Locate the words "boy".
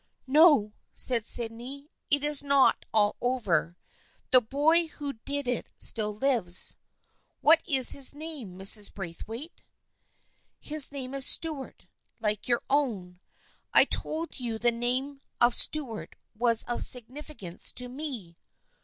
4.41-4.87